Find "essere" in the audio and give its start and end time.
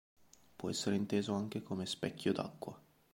0.71-0.95